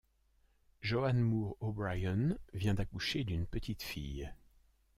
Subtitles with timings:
[0.81, 4.33] Joan Moore O'Brian vient d'accoucher d'une petite fille.